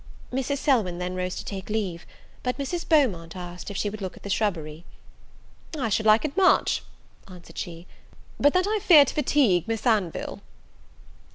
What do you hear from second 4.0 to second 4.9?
look at the shrubbery.